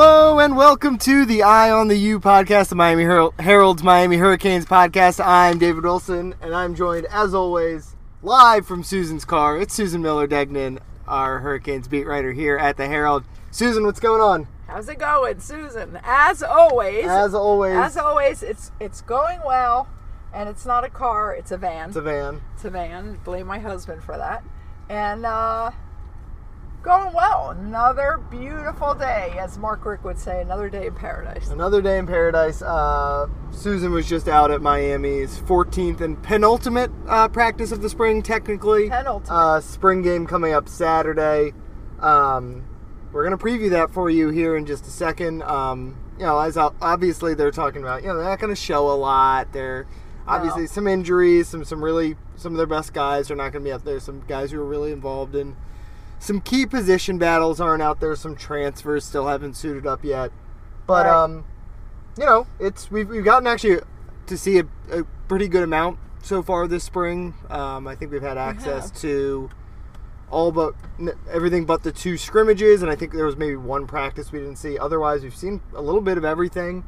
[0.00, 4.16] Hello and welcome to the Eye on the U podcast, the Miami Her- Herald's Miami
[4.16, 5.18] Hurricanes podcast.
[5.20, 9.60] I'm David Wilson, and I'm joined, as always, live from Susan's car.
[9.60, 10.78] It's Susan Miller Degnan,
[11.08, 13.24] our Hurricanes beat writer here at the Herald.
[13.50, 14.46] Susan, what's going on?
[14.68, 15.98] How's it going, Susan?
[16.04, 19.88] As always, As always, as always, it's it's going well,
[20.32, 21.88] and it's not a car; it's a van.
[21.88, 22.40] it's a van.
[22.54, 23.18] It's a van.
[23.24, 24.44] Blame my husband for that.
[24.88, 25.72] And uh,
[26.82, 27.50] going well.
[27.50, 30.40] Another beautiful day, as Mark Richt would say.
[30.40, 31.48] Another day in paradise.
[31.50, 32.62] Another day in paradise.
[32.62, 38.22] Uh, Susan was just out at Miami's 14th and penultimate uh, practice of the spring,
[38.22, 38.88] technically.
[38.88, 39.30] Penultimate.
[39.30, 41.52] Uh, spring game coming up Saturday.
[42.00, 42.64] Um,
[43.12, 45.42] we're going to preview that for you here in just a second.
[45.42, 48.90] Um, you know, as obviously they're talking about, you know, they're not going to show
[48.90, 49.52] a lot.
[49.52, 49.86] They're
[50.26, 53.68] obviously some injuries, some some really some of their best guys are not going to
[53.68, 53.98] be out there.
[54.00, 55.56] Some guys who are really involved in
[56.18, 58.14] some key position battles aren't out there.
[58.16, 60.30] Some transfers still haven't suited up yet.
[60.86, 61.24] But Right.
[61.24, 61.44] um,
[62.18, 63.80] you know, it's we've, we've gotten actually
[64.26, 67.34] to see a, a pretty good amount so far this spring.
[67.48, 69.00] Um, I think we've had access have.
[69.00, 69.50] to
[70.30, 70.74] all but
[71.30, 74.56] everything but the two scrimmages, and I think there was maybe one practice we didn't
[74.56, 74.76] see.
[74.78, 76.84] Otherwise, we've seen a little bit of everything.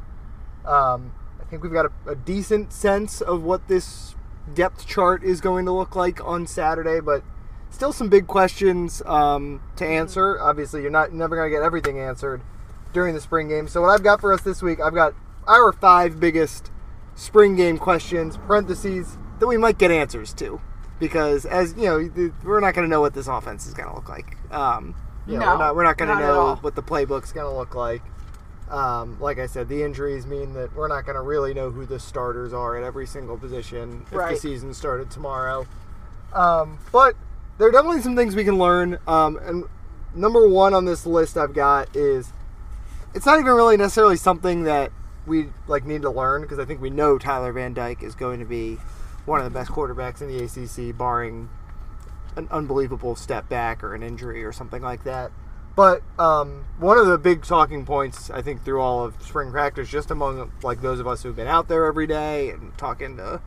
[0.66, 4.14] Um, I think we've got a, a decent sense of what this
[4.54, 7.22] depth chart is going to look like on Saturday, but
[7.70, 10.40] still some big questions um, to answer.
[10.40, 12.42] Obviously, you're not never going to get everything answered
[12.92, 13.68] during the spring game.
[13.68, 15.14] So what I've got for us this week, I've got
[15.46, 16.70] our five biggest
[17.14, 20.60] spring game questions (parentheses) that we might get answers to,
[20.98, 23.94] because as you know, we're not going to know what this offense is going to
[23.94, 24.36] look like.
[24.52, 24.94] Um,
[25.26, 27.56] you know, No, we're not, we're not going to know what the playbook's going to
[27.56, 28.02] look like.
[28.68, 31.84] Um, like I said, the injuries mean that we're not going to really know who
[31.86, 35.66] the starters are at every single position if the season started tomorrow.
[36.32, 37.16] Um, but
[37.60, 38.98] there are definitely some things we can learn.
[39.06, 39.64] Um, and
[40.14, 42.32] number one on this list I've got is
[43.14, 44.90] it's not even really necessarily something that
[45.26, 48.40] we like need to learn because I think we know Tyler Van Dyke is going
[48.40, 48.78] to be
[49.26, 51.50] one of the best quarterbacks in the ACC, barring
[52.34, 55.30] an unbelievable step back or an injury or something like that.
[55.76, 59.90] But um, one of the big talking points I think through all of spring practice,
[59.90, 63.42] just among like those of us who've been out there every day and talking to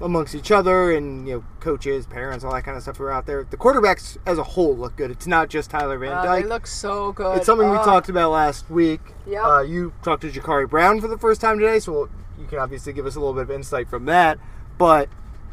[0.00, 3.12] amongst each other and you know coaches, parents, all that kind of stuff who are
[3.12, 3.44] out there.
[3.44, 5.10] The quarterbacks as a whole look good.
[5.10, 6.42] It's not just Tyler Van Uh, Dyke.
[6.44, 7.38] they look so good.
[7.38, 9.00] It's something we Uh, talked about last week.
[9.26, 9.44] Yep.
[9.44, 12.08] Uh, you talked to Jacurri Brown for the first time today, so
[12.38, 14.38] you can obviously give us a little bit of insight from that.
[14.78, 15.08] But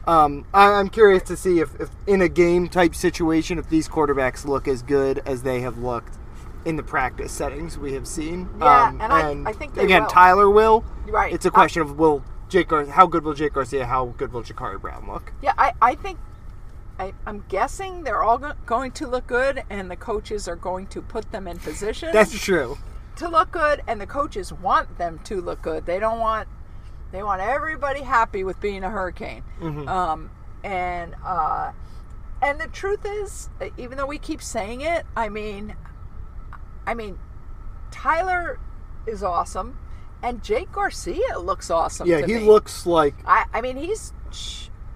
[0.05, 3.87] um, I, I'm curious to see if, if, in a game type situation, if these
[3.87, 6.17] quarterbacks look as good as they have looked
[6.65, 8.49] in the practice settings we have seen.
[8.59, 9.13] Yeah, Um, and
[9.47, 10.09] I- I think they again, will.
[10.09, 10.83] Tyler will.
[11.07, 11.31] Right.
[11.33, 14.43] It's a question of will Jake Gar- how good will Jake Garcia, how good will
[14.43, 15.33] Jacurri Brown look?
[15.41, 16.19] Yeah, I, I think
[16.99, 20.87] I, I'm guessing they're all go- going to look good, and the coaches are going
[20.87, 22.77] to put them in position That's true.
[23.15, 25.85] to look good, and the coaches want them to look good.
[25.85, 26.47] They don't want
[27.11, 29.43] they want everybody happy with being a hurricane.
[29.61, 30.31] Um,
[30.63, 31.71] and uh,
[32.41, 35.75] and the truth is, even though we keep saying it, I mean,
[36.87, 37.17] I mean,
[37.91, 38.59] Tyler
[39.05, 39.77] is awesome,
[40.23, 42.07] and Jake Garcia looks awesome.
[42.07, 42.45] Yeah, he me.
[42.47, 44.13] looks like I, I mean, he's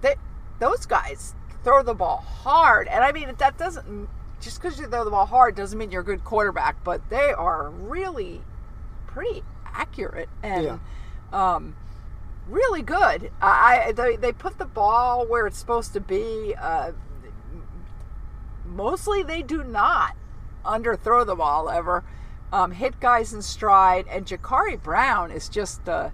[0.00, 0.16] they,
[0.58, 4.08] those guys throw the ball hard, and I mean that doesn't
[4.40, 7.32] just because you throw the ball hard doesn't mean you're a good quarterback, but they
[7.32, 8.40] are really
[9.06, 10.78] pretty accurate and Yeah.
[11.32, 11.76] um,
[12.48, 13.30] really good.
[13.42, 16.54] I, I they, they put the ball where it's supposed to be.
[16.60, 16.92] Uh,
[18.64, 20.14] mostly they do not
[20.64, 22.04] underthrow the ball ever.
[22.52, 26.10] Um, hit guys in stride, and Jacurri Brown is just uh,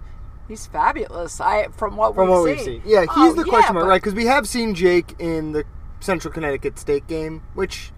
[0.47, 1.39] he's fabulous.
[1.39, 2.55] I from what from we've what seen.
[2.55, 2.81] we've seen.
[2.85, 4.01] Yeah, he's Oh, the yeah, question mark, but- right?
[4.01, 5.63] Because we have seen Jake in the
[6.01, 7.91] Central Connecticut State game, which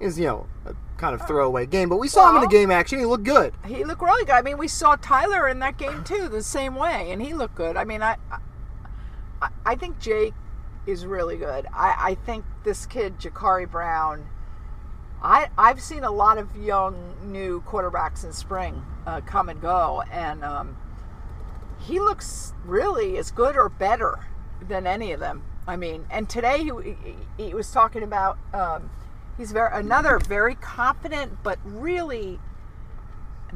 [0.00, 2.70] is you know a kind of throwaway game, but we saw him in the game
[2.72, 2.98] action.
[2.98, 3.54] He looked good.
[3.64, 4.34] He looked really good.
[4.34, 7.54] I mean, we saw Tyler in that game too, the same way, and he looked
[7.54, 7.76] good.
[7.76, 8.16] I mean, I,
[9.40, 10.34] I, I think Jake
[10.86, 11.66] is really good.
[11.72, 14.26] I, I think this kid Jacurri Brown.
[15.24, 20.02] I I've seen a lot of young new quarterbacks in spring uh, come and go,
[20.12, 20.76] and um,
[21.80, 24.18] he looks really as good or better
[24.60, 25.42] than any of them.
[25.66, 28.90] I mean, and today he he, was talking about um,
[29.38, 32.38] he's very another very confident but really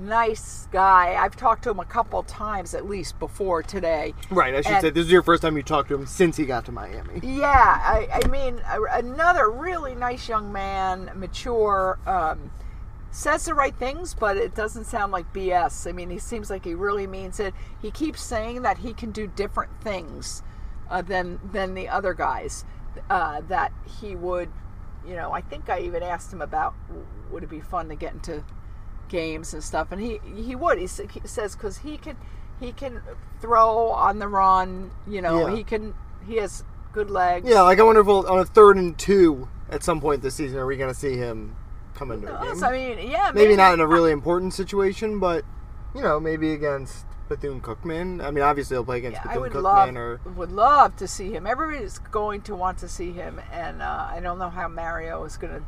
[0.00, 1.14] nice guy.
[1.18, 4.14] I've talked to him a couple times at least before today.
[4.30, 4.54] Right.
[4.54, 6.46] I should And- say this is your first time you talked to him since he
[6.46, 7.20] got to Miami.
[7.22, 8.60] Yeah, I, I mean,
[8.90, 12.50] another really nice young man, mature, um,
[13.10, 15.88] says the right things, but it doesn't sound like BS.
[15.88, 17.54] I mean, he seems like he really means it.
[17.80, 20.42] He keeps saying that he can do different things
[20.90, 22.64] uh, than than the other guys.
[23.08, 24.50] Uh, that he would,
[25.06, 26.74] you know, I think I even asked him about
[27.30, 28.42] would it be fun to get into
[29.08, 30.78] games and stuff, and he he would.
[30.78, 32.16] He, he says because he can
[32.60, 33.00] he can
[33.40, 34.90] throw on the run.
[35.06, 35.56] You know, Yeah.
[35.56, 35.94] he can
[36.26, 37.48] he has good legs.
[37.48, 40.34] Yeah, like I wonder if we'll, on a third and two at some point this
[40.34, 41.56] season, are we going to see him
[41.94, 42.64] come into a game?
[42.64, 45.44] I mean, yeah, maybe not in a really important situation, but
[45.94, 48.22] you know, maybe against Bethune Cookman.
[48.24, 50.96] I mean, obviously he'll play against Yeah, I Bethune would Cookman love or would love
[50.96, 51.46] to see him.
[51.46, 55.36] Everybody's going to want to see him, and uh, I don't know how Mario is
[55.36, 55.62] going to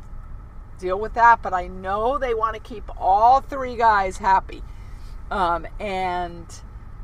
[0.81, 4.63] deal with that, but I know they want to keep all three guys happy.
[5.29, 6.45] Um, and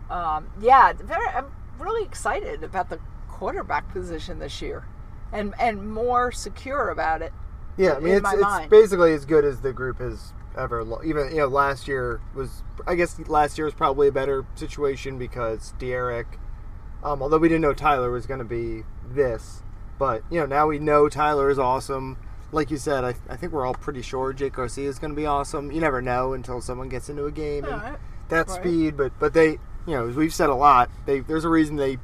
[0.09, 1.45] um, yeah, very, I'm
[1.79, 4.85] really excited about the quarterback position this year,
[5.31, 7.31] and and more secure about it.
[7.77, 7.93] yeah.
[7.93, 8.69] I mean, it's it's mind.
[8.69, 10.83] basically as good as the group has ever.
[10.83, 12.63] Lo- even you know, last year was.
[12.85, 16.25] I guess last year was probably a better situation because D'Eriq.
[17.03, 19.61] Um, although we didn't know Tyler was going to be this,
[19.99, 22.17] but you know now we know Tyler is awesome.
[22.51, 25.15] Like you said, I, I think we're all pretty sure Jake Garcia is going to
[25.17, 25.71] be awesome.
[25.71, 27.95] You never know until someone gets into a game and Yeah,
[28.29, 28.55] that Right.
[28.61, 28.95] speed.
[28.97, 29.51] But but they,
[29.85, 31.97] you know, as we've said a lot, they there's a reason they.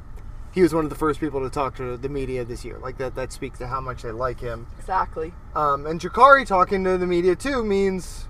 [0.52, 2.78] He was one of the first people to talk to the media this year.
[2.78, 4.68] Like that, that speaks to how much they like him.
[4.78, 5.32] exactly.
[5.56, 8.28] Um, and Jacurri talking to the media too means,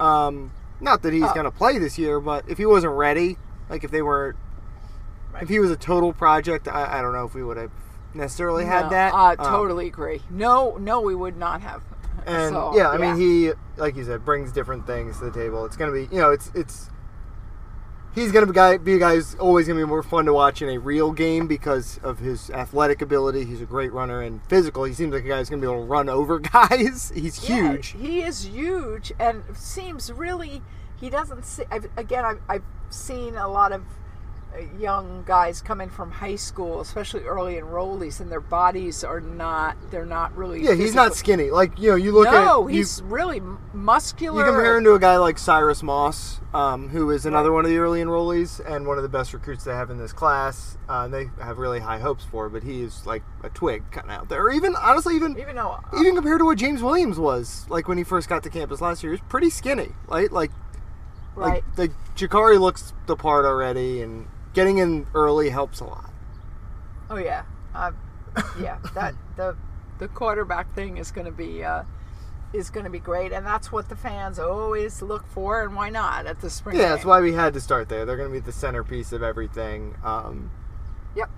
[0.00, 1.32] um, not that he's Oh.
[1.32, 3.36] going to play this year, but if he wasn't ready,
[3.68, 4.34] like if they were,
[5.32, 5.44] Right.
[5.44, 7.70] if he was a total project, I, I don't know if we would have
[8.14, 9.12] necessarily had No, that.
[9.14, 10.22] Uh, Um, totally agree.
[10.30, 11.82] No, no, we would not have.
[12.26, 15.64] and So, yeah, I mean, he, like you said, brings different things to the table.
[15.64, 16.90] It's going to be, you know, it's it's.
[18.12, 20.24] He's going to be, guy, be a guy who's always going to be more fun
[20.24, 23.44] to watch in a real game because of his athletic ability.
[23.44, 24.82] He's a great runner and physical.
[24.82, 27.12] He seems like a guy who's going to be able to run over guys.
[27.14, 27.88] He's Yeah, huge.
[27.90, 30.60] he is huge and seems really.
[31.00, 31.62] He doesn't see.
[31.70, 33.84] I've, again, I've, I've seen a lot of
[34.78, 39.76] young guys coming from high school, especially early enrollees, and their bodies are not.
[39.90, 40.62] They're not really.
[40.62, 41.50] Yeah, he's not skinny.
[41.50, 43.40] Like you know, you look No, at you, he's really
[43.72, 44.40] muscular.
[44.44, 47.54] you compare him to a guy like Cyrus Moss, um, who is another Right.
[47.56, 50.12] one of the early enrollees and one of the best recruits they have in this
[50.12, 50.76] class.
[50.88, 54.10] Uh, and they have really high hopes for, but he is like a twig kind
[54.10, 54.42] of out there.
[54.42, 57.96] Or even honestly, even even though even compared to what James Williams was like when
[57.98, 59.90] he first got to campus last year, he was pretty skinny.
[60.08, 60.50] Right, like
[61.36, 61.62] right.
[61.76, 66.12] like the Jacurri looks the part already, and getting in early helps a lot.
[67.08, 67.44] Oh yeah,
[67.74, 67.92] uh,
[68.60, 68.78] yeah.
[68.94, 69.56] That the
[69.98, 71.82] the quarterback thing is going to be uh,
[72.52, 75.90] is going to be great, and that's what the fans always look for, and why
[75.90, 76.76] not at the spring?
[76.76, 76.90] Yeah, game.
[76.90, 78.04] that's why we had to start there.
[78.04, 79.96] They're going to be the centerpiece of everything.
[80.04, 80.50] Um,
[81.16, 81.28] Yep.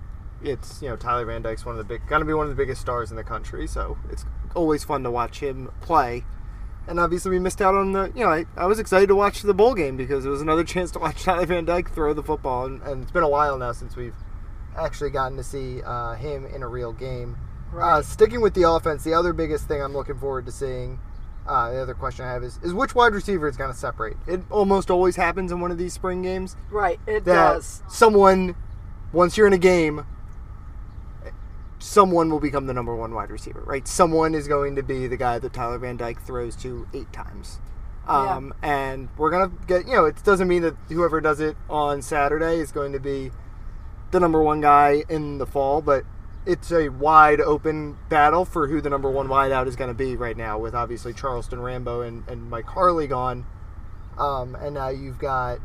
[0.43, 2.49] it's you know Tyler Van Dyke's one of the big, going to be one of
[2.49, 3.65] the biggest stars in the country.
[3.67, 4.25] So it's
[4.55, 6.23] always fun to watch him play.
[6.87, 8.11] And obviously, we missed out on the.
[8.15, 10.63] You know, I, I was excited to watch the bowl game because it was another
[10.65, 13.57] chance to watch Tyler Van Dyke throw the football, and, and it's been a while
[13.57, 14.15] now since we've
[14.77, 17.37] actually gotten to see uh, him in a real game.
[17.75, 20.99] Uh, sticking with the offense, the other biggest thing I'm looking forward to seeing.
[21.47, 24.15] Uh, the other question I have is, is which wide receiver is going to separate?
[24.27, 27.83] It almost always happens in one of these spring games Right, it does.
[27.89, 28.55] someone,
[29.11, 30.05] once you're in a game,
[31.83, 33.85] someone will become the number one wide receiver, right?
[33.85, 37.59] Someone is going to be the guy that Tyler Van Dyke throws to eight times.
[38.07, 38.35] Yeah.
[38.35, 41.57] Um, And we're going to get, you know, it doesn't mean that whoever does it
[41.69, 43.31] on Saturday is going to be
[44.11, 46.05] the number one guy in the fall, but
[46.45, 50.15] it's a wide open battle for who the number one wideout is going to be
[50.15, 53.45] right now, with obviously Charleston Rambo and, and Mike Harley gone.
[54.17, 55.59] Um, and now you've got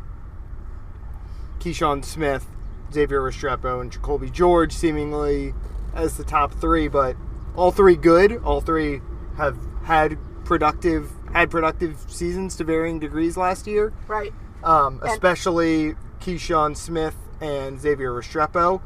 [1.61, 2.47] Keyshawn Smith,
[2.93, 5.55] Xavier Restrepo, and Jacoby George seemingly
[5.99, 7.17] as the top three, but
[7.57, 8.41] all three good.
[8.45, 9.01] All three
[9.37, 13.93] have had productive had productive seasons to varying degrees last year.
[14.07, 14.33] Right.
[14.65, 18.81] Um, especially Keyshawn Smith and Xavier Restrepo.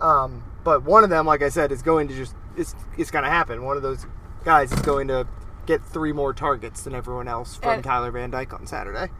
[0.00, 3.24] Um, but one of them, like I said, is going to just it's it's going
[3.24, 3.64] to happen.
[3.64, 4.06] One of those
[4.44, 5.26] guys is going to
[5.66, 9.12] get three more targets than everyone else from And- Tyler Van Dyke on Saturday.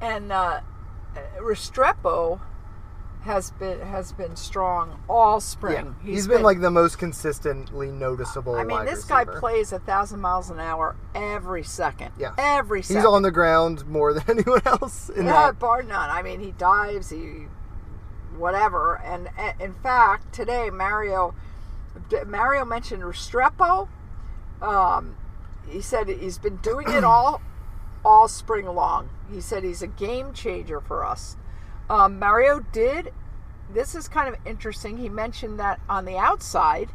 [0.00, 0.60] And uh,
[1.40, 2.40] Restrepo
[3.28, 5.94] has been has been strong all spring.
[6.02, 8.54] Yeah, he's been, like the most consistently noticeable.
[8.54, 12.12] I mean, this guy plays a thousand miles an hour every second.
[12.18, 12.32] Yes.
[12.38, 13.02] Every second.
[13.02, 15.58] He's on the ground more than anyone else in yeah, that.
[15.58, 16.08] bar none.
[16.08, 17.44] I mean, he dives, he
[18.34, 18.96] whatever.
[19.04, 21.34] And uh, in fact, today Mario
[22.26, 23.88] Mario mentioned Restrepo.
[24.62, 25.16] Um,
[25.68, 27.42] he said he's been doing it all
[28.06, 29.10] all spring long.
[29.30, 31.36] He said he's a game changer for us.
[31.90, 33.12] Um, Mario did.
[33.72, 34.98] This is kind of interesting.
[34.98, 36.90] He mentioned that on the outside,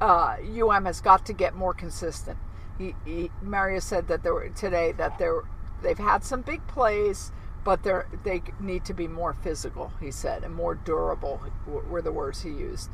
[0.00, 2.38] uh, UM has got to get more consistent.
[2.78, 5.42] He, he Mario said that there were today that there
[5.82, 7.32] they've had some big plays,
[7.64, 9.92] but they they need to be more physical.
[10.00, 12.90] He said and more durable were the words he used,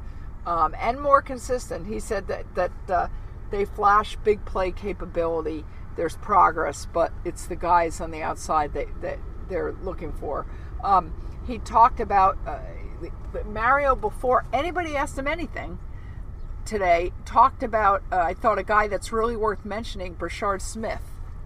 [0.47, 1.87] um, and more consistent.
[1.87, 3.09] He said that that uh,
[3.51, 5.65] they flash big play capability.
[5.97, 10.47] there's progress, but it's the guys on the outside that, that they're looking for.
[10.83, 11.13] Um,
[11.47, 12.59] he talked about uh,
[13.47, 15.79] Mario before anybody asked him anything
[16.65, 17.13] today.
[17.25, 21.03] Talked about uh, I thought a guy that's really worth mentioning, Brashard Smith.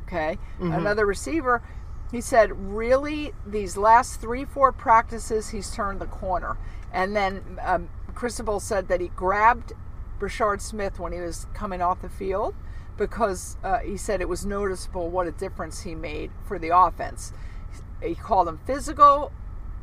[0.07, 0.39] Okay,
[0.73, 1.63] another receiver.
[2.11, 6.59] He said, really, these last three, four practices, he's turned the corner.
[6.93, 9.73] And then um, Cristobal said that he grabbed
[10.21, 12.55] Brashard Smith when he was coming off the field
[12.99, 17.33] because uh, he said it was noticeable what a difference he made for the offense.
[18.03, 19.33] He called him physical,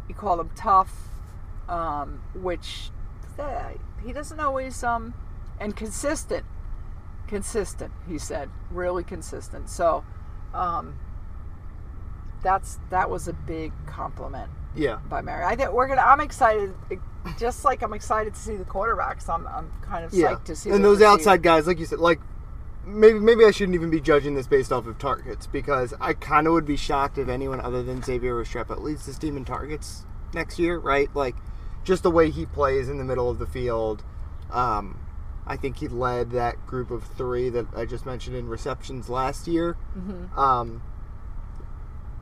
[0.07, 0.91] he called him tough,
[1.67, 2.89] um, which
[3.37, 3.69] uh,
[4.03, 5.13] he doesn't always, um,
[5.59, 6.45] and consistent.
[7.27, 9.69] Consistent, he said, really consistent.
[9.69, 10.03] So,
[10.53, 10.97] um,
[12.41, 14.97] that's that was a big compliment Yeah.
[15.09, 15.43] by Mary.
[15.43, 16.01] I think we're gonna.
[16.01, 16.73] I'm excited,
[17.37, 19.29] just like I'm excited to see the quarterbacks.
[19.29, 20.33] I'm I'm kind of Yeah.
[20.33, 22.19] psyched to see and those outside guys, like you said, like
[22.89, 26.47] maybe maybe I shouldn't even be judging this based off of targets because I kind
[26.47, 30.05] of would be shocked if anyone other than Xavier Restrepo leads this team in targets
[30.33, 31.13] next year, right?
[31.15, 31.35] Like
[31.83, 34.03] just the way he plays in the middle of the field.
[34.51, 34.99] Um,
[35.45, 39.47] I think he led that group of three that I just mentioned in receptions last
[39.47, 39.77] year.
[39.97, 40.39] Mm-hmm.
[40.39, 40.83] Um,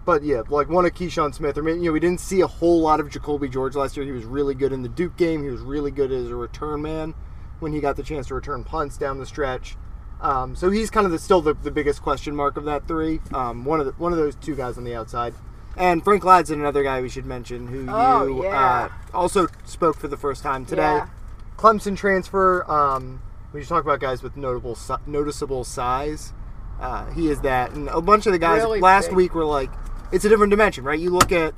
[0.06, 2.48] but yeah, like one of Keyshawn Smith, or maybe, you know, we didn't see a
[2.48, 4.06] whole lot of Jacoby George last year.
[4.06, 5.44] He was really good in the Duke game.
[5.44, 7.14] He was really good as a return man
[7.60, 9.76] when he got the chance to return punts down the stretch.
[10.20, 13.20] Um, so he's kind of the, still the, the biggest question mark of that three.
[13.34, 15.34] Um, one of the, one of those two guys on the outside,
[15.76, 18.90] and Frank Ladson, another guy we should mention, who Oh, you yeah.
[19.14, 20.82] uh, also spoke for the first time today.
[20.82, 21.08] Yeah.
[21.56, 22.70] Clemson transfer.
[22.70, 23.22] Um,
[23.54, 26.34] we should talk about guys with notable si- noticeable size.
[26.80, 29.18] Uh, he is that, and a bunch of the guys Really last big.
[29.18, 29.70] week were like,
[30.12, 31.00] it's a different dimension, right?
[31.00, 31.54] You look at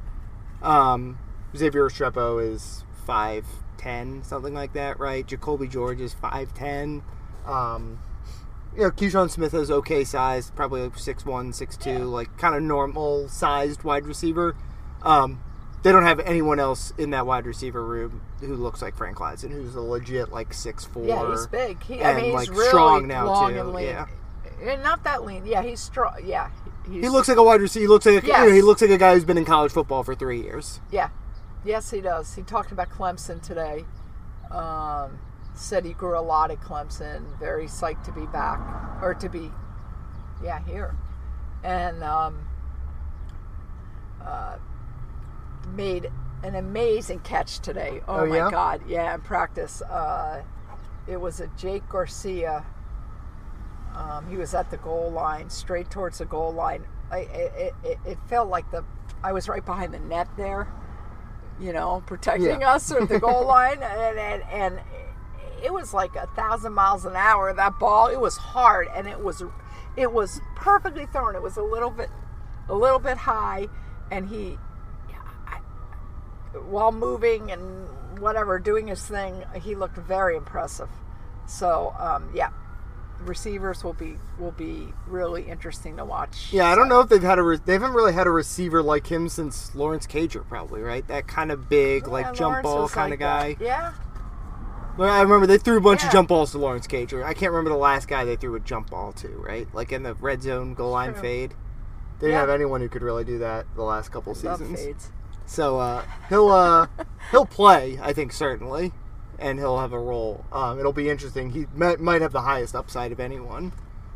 [0.62, 1.18] um,
[1.56, 3.46] Xavier Restrepo is five
[3.78, 5.26] ten, something like that, right?
[5.26, 7.04] Jacoby George is five ten.
[7.46, 8.00] Um,
[8.76, 12.06] you know, Keyshawn Smith is okay sized, probably like 6'1", 6'2", Yeah.
[12.06, 14.56] like kind of normal sized wide receiver.
[15.04, 15.42] Um,
[15.82, 19.52] they don't have anyone else in that wide receiver room who looks like Frank Ladson,
[19.52, 21.06] who's a legit like six four.
[21.06, 21.82] Yeah, he's big.
[21.84, 23.86] He, I and, mean, he's like, really strong now, too, and lean.
[23.86, 24.06] yeah.
[24.62, 25.46] And not that lean.
[25.46, 26.16] Yeah, he's strong.
[26.26, 26.50] Yeah,
[26.86, 27.82] he's, He looks like a wide receiver.
[27.84, 29.72] He looks like a, you know, he looks like a guy who's been in college
[29.72, 30.82] football for three years.
[30.92, 31.10] Yeah,
[31.64, 32.36] yes, he does.
[32.36, 33.86] He talked about Clemson today.
[34.52, 35.20] Um,
[35.60, 37.38] said he grew a lot at Clemson.
[37.40, 38.60] Very psyched to be back
[39.02, 39.52] or to be,
[40.44, 40.96] yeah, here,
[41.64, 42.48] and um,
[44.24, 44.58] uh,
[45.76, 46.10] made
[46.44, 48.02] an amazing catch today.
[48.08, 48.50] Oh, Oh, my yeah?
[48.52, 48.82] God!
[48.88, 50.42] Yeah, in practice, uh,
[51.08, 52.66] it was a Jake Garcia.
[53.96, 56.86] Um, he was at the goal line, straight towards the goal line.
[57.12, 58.84] I, it, it, it felt like the
[59.24, 60.68] I was right behind the net there,
[61.60, 62.74] you know, protecting Yeah.
[62.74, 64.80] us at the goal line, and, and and
[65.64, 67.54] it was like a thousand miles an hour.
[67.54, 69.44] That ball, it was hard, and it was
[69.98, 71.36] it was perfectly thrown.
[71.36, 72.10] It was a little bit
[72.68, 73.68] a little bit high,
[74.12, 74.58] and he
[76.68, 77.88] while moving and
[78.20, 80.90] whatever doing his thing, he looked very impressive.
[81.46, 82.50] So um, yeah,
[83.20, 86.50] receivers will be will be really interesting to watch.
[86.52, 88.82] Yeah, I don't know if they've had a re- they haven't really had a receiver
[88.82, 91.08] like him since Lawrence Cager, probably right.
[91.08, 93.54] That kind of big, Yeah, like jump ball kind like of guy.
[93.56, 93.64] that.
[93.64, 93.94] Yeah,
[95.02, 96.08] I remember they threw a bunch Yeah.
[96.08, 97.24] of jump balls to Lawrence Cager.
[97.24, 99.68] I can't remember the last guy they threw a jump ball to, right?
[99.74, 101.22] Like in the red zone goal line True.
[101.22, 101.52] fade.
[102.20, 102.40] They didn't Yeah.
[102.42, 104.80] have anyone who could really do that the last couple seasons.
[105.46, 106.88] So uh, he'll uh,
[107.32, 108.92] he'll play, I think certainly,
[109.40, 110.46] and he'll have a role.
[110.52, 111.52] Um, it'll be interesting.
[111.52, 113.72] He might, might have the highest upside of anyone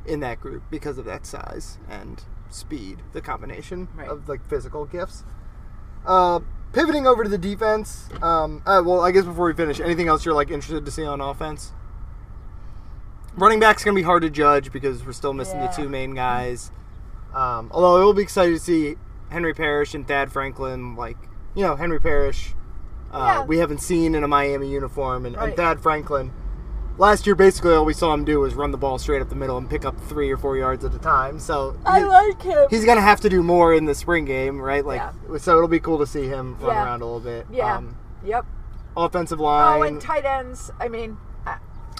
[0.05, 4.09] in that group because of that size and speed, the combination Right.
[4.09, 5.23] of like physical gifts.
[6.05, 6.41] Uh,
[6.73, 8.09] pivoting over to the defense.
[8.21, 11.05] Um, uh, well, I guess before we finish, anything else you're like interested to see
[11.05, 11.71] on offense?
[13.35, 15.67] Running back's gonna be hard to judge because we're still missing Yeah.
[15.67, 16.71] the two main guys.
[17.33, 18.95] Um, although it will be exciting to see
[19.29, 21.17] Henry Parrish and Thad Franklin, like
[21.55, 22.53] you know Henry Parrish,
[23.11, 23.45] uh, Yeah.
[23.45, 26.31] we haven't seen in a Miami uniform, and, and Thad Franklin.
[26.99, 29.35] Last year, basically, all we saw him do was run the ball straight up the
[29.35, 31.39] middle and pick up three or four yards at a time.
[31.39, 32.67] So I he- like him.
[32.69, 34.85] he's gonna have to do more in the spring game, right?
[34.85, 35.37] Like, Yeah.
[35.39, 36.83] so it'll be cool to see him run Yeah.
[36.85, 37.47] around a little bit.
[37.51, 37.77] yeah.
[37.77, 38.45] Um, yep.
[38.95, 39.79] offensive line.
[39.79, 40.69] Oh, and tight ends.
[40.79, 41.55] I mean, uh,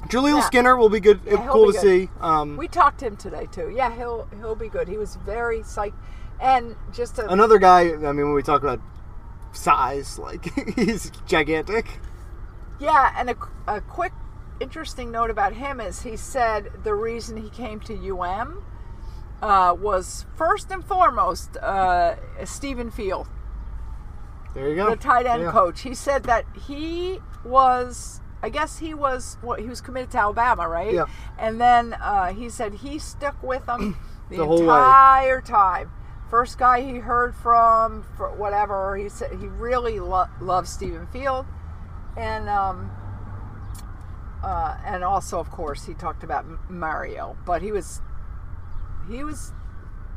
[0.09, 0.41] Jaleel yeah.
[0.41, 1.21] Skinner will be good.
[1.25, 1.81] Cool be to good.
[1.81, 2.09] see.
[2.21, 3.71] Um, we talked to him today too.
[3.75, 4.87] Yeah, he'll he'll be good.
[4.87, 5.93] He was very psyched,
[6.39, 7.93] and just a another guy.
[7.93, 8.79] I mean, when we talk about
[9.53, 10.45] size, like
[10.75, 11.99] he's gigantic.
[12.79, 13.35] Yeah, and a,
[13.67, 14.11] a quick
[14.63, 18.63] interesting note about him is he said the reason he came to UM
[19.41, 22.15] uh, was first and foremost uh,
[22.45, 23.27] Stephen Field,
[24.55, 24.89] There you go.
[24.89, 25.51] the tight end Yeah.
[25.51, 25.81] coach.
[25.81, 30.67] He said that he was, I guess he was, what he was committed to Alabama,
[30.67, 30.93] right?
[30.93, 31.05] Yeah.
[31.37, 33.97] And then uh, he said he stuck with them
[34.29, 35.91] the, The entire time.
[36.29, 41.45] First guy he heard from, for whatever he said, he really lo- loves Stephen Field,
[42.17, 42.89] and um,
[44.43, 48.01] uh, and also of course he talked about Mario, but he was
[49.09, 49.51] he was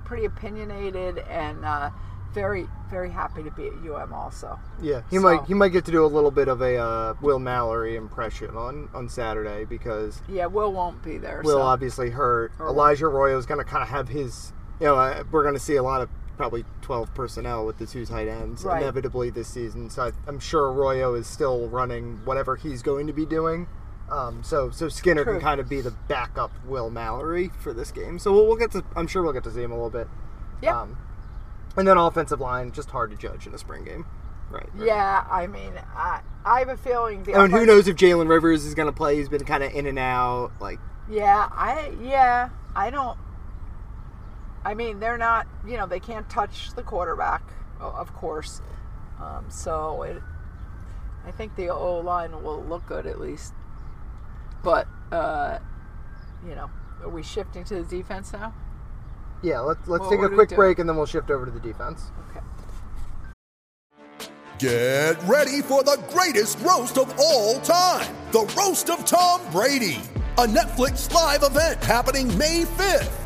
[0.04, 1.90] pretty opinionated and uh,
[2.32, 4.58] very very happy to be at UM also.
[4.80, 7.14] Yeah, he So- might he might get to do a little bit of a uh,
[7.20, 11.40] Will Mallory impression on on Saturday because Yeah, Will won't be there.
[11.44, 11.62] Will so.
[11.62, 12.52] obviously hurt.
[12.58, 14.52] Or- Elijah Arroyo is going to kind of have his.
[14.78, 17.86] You know, uh, we're going to see a lot of probably twelve personnel with the
[17.86, 18.82] two tight ends Right.
[18.82, 19.88] inevitably this season.
[19.88, 23.66] So I, I'm sure Arroyo is still running whatever he's going to be doing.
[24.10, 25.34] Um, so so Skinner True.
[25.34, 28.18] can kind of be the backup Will Mallory for this game.
[28.18, 28.84] So we'll, we'll get to.
[28.94, 30.08] I'm sure we'll get to see him a little bit.
[30.62, 30.80] Yeah.
[30.80, 30.96] Um,
[31.76, 34.06] and then offensive line, just hard to judge in a spring game.
[34.50, 34.68] Right.
[34.74, 34.86] right.
[34.86, 37.34] Yeah, I mean, I I have a feeling the.
[37.34, 39.16] And who knows if Jalen Rivers is going to play?
[39.16, 40.52] He's been kind of in and out.
[40.60, 40.78] Like,
[41.10, 43.18] Yeah, I yeah, I don't.
[44.64, 45.46] I mean, they're not.
[45.66, 47.42] You know, they can't touch the quarterback,
[47.80, 48.62] of course.
[49.20, 50.22] Um, so it.
[51.26, 53.52] I think the O line will look good at least.
[54.66, 55.60] But uh,
[56.44, 56.68] you know,
[57.02, 58.52] are we shifting to the defense now?
[59.40, 60.56] yeah, let's let's Well, take what a do we quick do?
[60.56, 62.10] break and then we'll shift over to the defense.
[62.30, 62.40] Okay.
[64.58, 70.00] Get ready for the greatest roast of all time the Roast of Tom Brady,
[70.38, 73.25] a Netflix live event happening May 5th.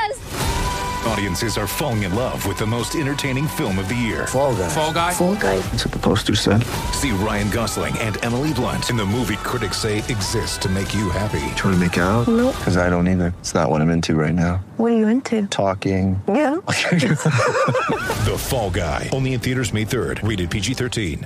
[1.05, 4.27] Audiences are falling in love with the most entertaining film of the year.
[4.27, 4.69] Fall guy.
[4.69, 5.13] Fall Guy?
[5.13, 5.57] Fall guy.
[5.57, 6.63] That's what the poster said.
[6.93, 11.09] See Ryan Gosling and Emily Blunt in the movie critics say exists to make you
[11.09, 11.39] happy.
[11.55, 12.27] Trying to make it out?
[12.27, 12.55] Nope.
[12.57, 13.33] Because I don't either.
[13.39, 14.63] It's not what I'm into right now.
[14.77, 15.47] What are you into?
[15.47, 16.21] Talking.
[16.27, 16.57] Yeah.
[18.21, 19.09] The Fall Guy.
[19.11, 20.27] Only in theaters May 3rd.
[20.27, 21.25] Rated PG 13.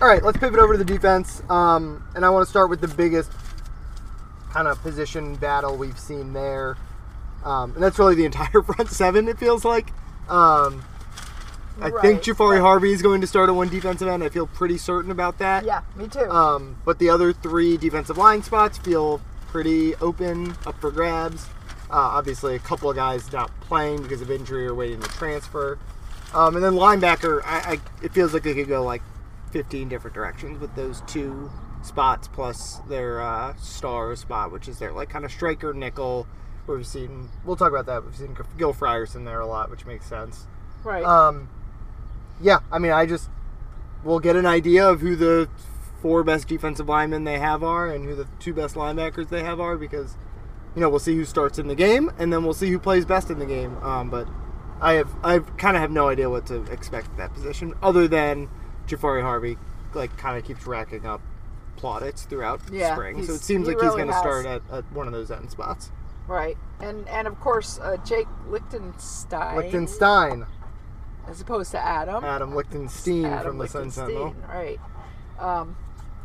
[0.00, 1.42] All right, let's pivot over to the defense.
[1.50, 3.32] Um, and I want to start with the biggest
[4.52, 6.76] kind of position battle we've seen there.
[7.44, 9.92] Um, and that's really the entire front seven, it feels like.
[10.28, 10.84] Um,
[11.80, 12.60] I think Jahfari right.
[12.60, 14.22] Harvey is going to start at one defensive end.
[14.22, 15.64] I feel pretty certain about that.
[15.64, 16.30] Yeah, me too.
[16.30, 21.46] Um, but the other three defensive line spots feel pretty open, up for grabs.
[21.90, 25.78] Uh, obviously, a couple of guys not playing because of injury or waiting to transfer.
[26.32, 29.02] Um, and then linebacker, I, I, it feels like they could go like
[29.52, 31.50] 15 different directions with those two
[31.82, 36.26] spots plus their uh, star spot, which is their like kind of striker nickel.
[36.66, 38.04] We've seen, we'll talk about that.
[38.04, 40.46] We've seen Gil Frierson there a lot, which makes sense.
[40.82, 41.04] right.
[41.04, 41.48] Um,
[42.40, 43.30] yeah, I mean, I just
[44.02, 45.48] we'll get an idea of who the
[46.02, 49.58] four best defensive linemen they have are and who the two best linebackers they have
[49.60, 50.16] are because
[50.74, 53.04] you know we'll see who starts in the game and then we'll see who plays
[53.04, 53.76] best in the game.
[53.78, 54.28] Um, but
[54.80, 58.08] I have I kind of have no idea what to expect at that position other
[58.08, 58.48] than
[58.86, 59.56] Jahfari Harvey
[59.94, 61.20] like kind of keeps racking up
[61.76, 64.92] plaudits throughout Yeah, spring, so it seems he like he's going to start at, at
[64.92, 65.90] one of those end spots.
[66.26, 66.56] Right.
[66.80, 69.56] And and of course uh, Jake Lichtenstein.
[69.56, 70.46] Lichtenstein,
[71.28, 72.24] As opposed to Adam.
[72.24, 74.34] Adam Lichtenstein Adam from the Sun Sentinel.
[74.48, 74.80] Right.
[75.38, 75.76] Um,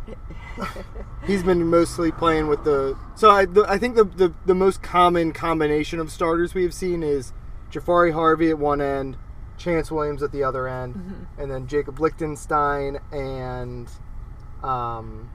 [1.27, 2.97] He's been mostly playing with the.
[3.15, 6.73] So I, the, I think the, the the most common combination of starters we have
[6.73, 7.31] seen is
[7.71, 9.17] Jahfari Harvey at one end,
[9.57, 11.41] Chantz Williams at the other end, Mm-hmm.
[11.41, 13.89] and then Jacob Lichtenstein and
[14.63, 15.29] um.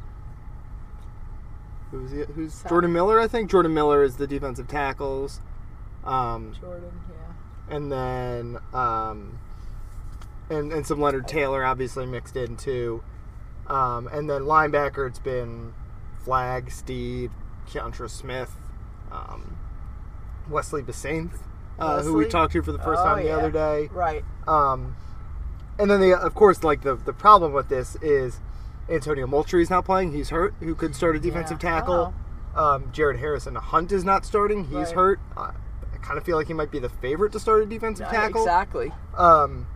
[1.94, 2.68] Who's he, who's Sam.
[2.68, 3.20] Jordan Miller?
[3.20, 5.40] I think Jordan Miller is the defensive tackles,
[6.04, 7.76] um, Jordan, yeah.
[7.76, 9.38] and then um,
[10.50, 13.02] and and some Leonard Taylor obviously mixed in too.
[13.68, 15.72] Um, and then linebacker, it's been
[16.24, 17.30] Flagg, Steed,
[17.68, 18.52] Keontra Smith,
[19.10, 19.56] um,
[20.50, 21.38] Wesley Bissainthe,
[21.78, 23.36] uh, who we talked to for the first Oh, time the yeah.
[23.36, 23.88] other day.
[23.92, 24.24] Right.
[24.46, 24.96] Um,
[25.78, 28.40] and then, the, of course, like the, the problem with this is
[28.88, 30.12] Antonio Moultrie is not playing.
[30.12, 30.54] He's hurt.
[30.60, 31.70] Who could start a defensive Yeah.
[31.80, 32.14] tackle?
[32.54, 34.64] Um, Jared Harrison Hunt is not starting.
[34.64, 34.94] He's Right.
[34.94, 35.20] hurt.
[35.36, 35.50] Uh,
[35.92, 38.20] I kind of feel like he might be the favorite to start a defensive Yeah,
[38.20, 38.42] tackle.
[38.42, 38.92] Exactly.
[39.16, 39.66] Um,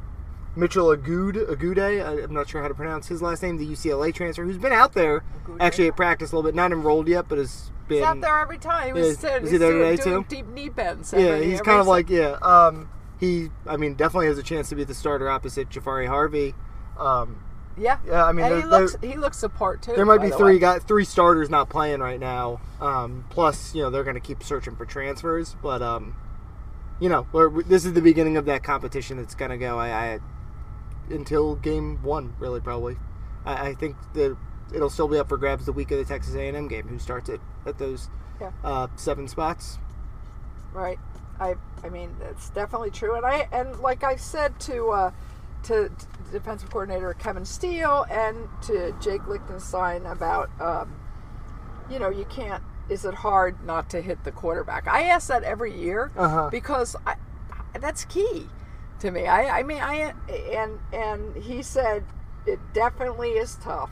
[0.54, 4.44] Mitchell Agude, Agude, I'm not sure how to pronounce his last name, the UCLA transfer,
[4.44, 5.56] who's been out there Agude.
[5.60, 7.98] actually at practice a little bit, not enrolled yet, but has been.
[7.98, 8.86] He's out there every time.
[8.88, 10.24] He was, Yeah, is he he's there today, too?
[10.28, 11.12] deep knee bends.
[11.12, 12.36] Yeah, every- he's every kind of like yeah.
[12.42, 16.54] Um, he, I mean, definitely has a chance to be the starter opposite Jahfari Harvey.
[16.98, 17.36] Um,
[17.78, 17.98] Yeah.
[18.06, 19.94] Yeah, I mean, and he looks he looks the part too.
[19.94, 20.58] There might by be the three way.
[20.60, 22.60] guys, three starters not playing right now.
[22.80, 25.56] Um, plus, you know, they're going to keep searching for transfers.
[25.62, 26.16] But, um,
[27.00, 29.78] you know, we're, this is the beginning of that competition that's going to go.
[29.78, 30.18] I, I
[31.10, 32.96] until game one, really, probably.
[33.44, 34.36] I, I think that
[34.74, 36.88] it'll still be up for grabs the week of the Texas A&M game.
[36.88, 38.08] Who starts it at those
[38.40, 38.50] Yeah.
[38.64, 39.78] uh, seven spots?
[40.72, 40.98] Right.
[41.40, 43.14] I I mean that's definitely true.
[43.14, 45.10] And I and like I said to uh,
[45.64, 45.90] to
[46.32, 50.94] defensive coordinator Kevin Steele and to Jake Lichtenstein about um,
[51.90, 52.62] you know you can't.
[52.88, 54.86] Is it hard not to hit the quarterback?
[54.88, 56.48] I ask that every year Uh-huh.
[56.50, 57.16] because I,
[57.80, 58.46] that's key
[59.00, 59.26] to me.
[59.26, 60.14] I I mean I
[60.52, 62.04] and and he said
[62.46, 63.90] it definitely is tough.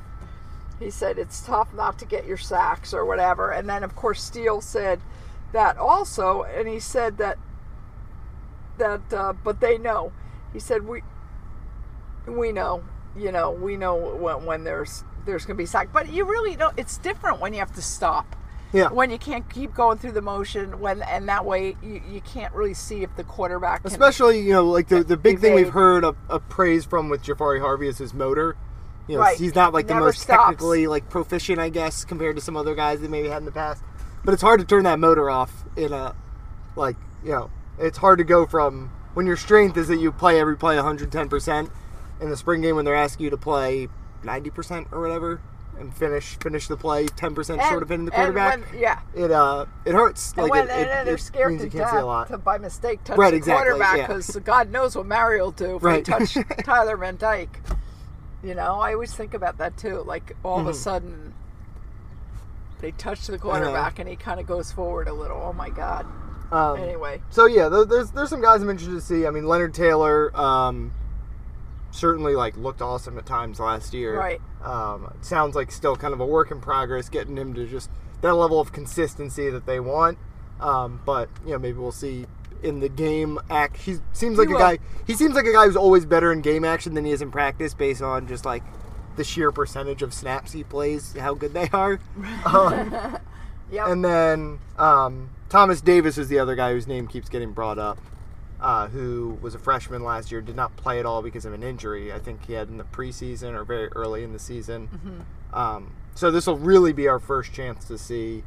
[0.78, 3.50] He said it's tough not to get your sacks or whatever.
[3.50, 5.00] And then, of course, Steele said
[5.52, 7.38] that also, and he said that
[8.78, 10.12] that, uh, but they know.
[10.52, 11.02] He said we
[12.26, 12.84] we know,
[13.16, 16.56] you know, we know when, when there's there's going to be sack, but you really
[16.56, 16.78] don't.
[16.78, 18.36] It's different when you have to stop.
[18.72, 18.88] Yeah.
[18.88, 22.52] When you can't keep going through the motion, when and that way you, you can't
[22.52, 25.70] really see if the quarterback can, Especially, you know, like the, the big thing we've
[25.70, 28.56] heard of, of praise from with Jahfari Harvey is his motor.
[29.08, 29.38] You know, Right.
[29.38, 30.48] he's not like the most stops.
[30.48, 33.52] technically like proficient, I guess, compared to some other guys that maybe had in the
[33.52, 33.82] past.
[34.24, 36.14] But it's hard to turn that motor off in a
[36.74, 40.40] like you know, it's hard to go from when your strength is that you play
[40.40, 41.70] every play 110 percent
[42.20, 43.88] in the spring game when they're asking you to play
[44.24, 45.40] 90 percent or whatever
[45.78, 48.60] and finish finish the play 10 percent and, short of hitting the quarterback.
[48.72, 49.00] when- yeah.
[49.14, 50.32] It uh it hurts.
[50.32, 52.28] And Like when it, and it, they're it scared to you can't see a lot.
[52.28, 54.06] death to by mistake touch Right, the exactly, quarterback yeah.
[54.06, 56.02] because God knows what Mario will do if Right.
[56.04, 57.60] they touch Tyler Van Dyke.
[58.42, 60.02] You know, I always think about that too.
[60.06, 60.68] Like all Mm-hmm.
[60.68, 61.34] of a sudden,
[62.80, 65.40] they touch the quarterback and he kind of goes forward a little.
[65.42, 66.06] Oh my God!
[66.52, 69.26] Um, Anyway, So yeah, there's there's some guys I'm interested to see.
[69.26, 70.92] I mean, Leonard Taylor um,
[71.90, 74.18] certainly like looked awesome at times last year.
[74.18, 74.40] Right.
[74.64, 77.90] Um, sounds like still kind of a work in progress, getting him to just
[78.22, 80.18] that level of consistency that they want.
[80.60, 82.26] Um, but you know, maybe we'll see
[82.62, 83.76] in the game act.
[83.78, 84.62] He seems like He a will.
[84.62, 84.78] guy.
[85.06, 87.30] He seems like a guy who's always better in game action than he is in
[87.30, 88.62] practice, based on just like
[89.16, 92.00] the sheer percentage of snaps he plays, how good they are.
[92.46, 93.18] Um,
[93.70, 93.88] yep.
[93.88, 97.98] and then um, Thomas Davis is the other guy whose name keeps getting brought up,
[98.60, 101.62] uh, who was a freshman last year, did not play at all because of an
[101.62, 102.12] injury.
[102.12, 104.88] I think he had in the preseason or very early in the season.
[104.88, 105.54] Mm-hmm.
[105.58, 108.44] Um, so this will really be our first chance to see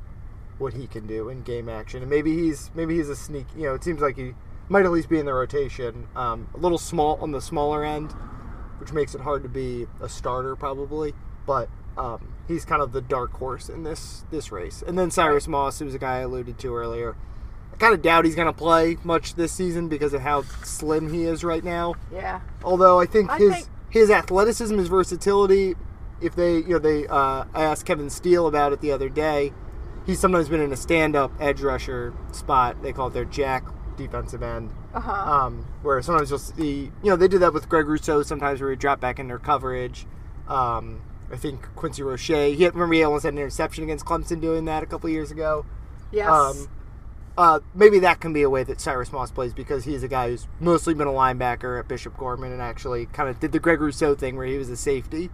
[0.58, 3.46] what he can do in game action, and maybe he's maybe he's a sneak.
[3.56, 4.34] You know, it seems like he
[4.68, 6.08] might at least be in the rotation.
[6.16, 8.12] Um, a little small on the smaller end,
[8.80, 11.14] which makes it hard to be a starter probably,
[11.46, 11.70] but.
[11.98, 15.80] Um, he's kind of the dark horse in this this race, and then Cyrus Moss,
[15.80, 17.18] who was a guy I alluded to earlier.
[17.80, 21.24] Kind of doubt he's going to play much this season because of how slim he
[21.24, 21.96] is right now.
[22.12, 22.42] yeah.
[22.64, 25.76] Although I think I his think- his athleticism, his versatility,
[26.22, 29.54] if they you know they uh, I asked Kevin Steele about it the other day.
[30.06, 32.82] He's sometimes been in a stand-up edge rusher spot.
[32.82, 33.64] They call it their jack
[33.96, 34.72] defensive end.
[34.94, 35.12] Uh-huh.
[35.12, 38.72] Um, where sometimes you'll see, you know, they did that with Greg Rousseau sometimes where
[38.72, 40.08] he dropped back in their coverage.
[40.48, 44.66] Um, I think Quincy Roche, he remember he almost had an interception against Clemson doing
[44.66, 45.66] that a couple years ago.
[46.12, 46.28] Yes.
[46.30, 46.68] Um,
[47.38, 50.30] uh, maybe that can be a way that Cyrus Moss plays because he's a guy
[50.30, 53.80] who's mostly been a linebacker at Bishop Gorman and actually kind of did the Greg
[53.82, 55.30] Rousseau thing where he was a safety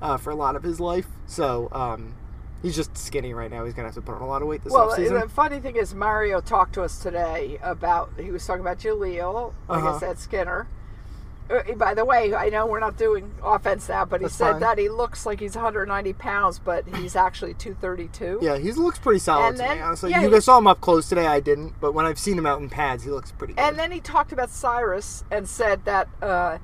[0.00, 1.06] uh, for a lot of his life.
[1.26, 2.14] So um,
[2.62, 3.64] he's just skinny right now.
[3.64, 5.20] He's going to have to put on a lot of weight this well, offseason.
[5.22, 8.10] the funny thing is, Mario talked to us today about.
[8.18, 9.94] He was talking about Jaleel, Uh-huh.
[9.96, 10.66] I said, Skinner.
[11.50, 14.52] Uh, by the way, I know we're not doing offense now, but he That's said
[14.52, 14.60] fine.
[14.60, 18.38] that he looks like he's 190 pounds, but he's actually 232.
[18.40, 20.10] Yeah, he looks pretty solid And to then- me, honestly.
[20.10, 21.26] yeah, you he- guys saw him up close today.
[21.26, 23.60] I didn't, but when I've seen him out in pads, he looks pretty good.
[23.62, 26.58] And then he talked about Cyrus and said that uh,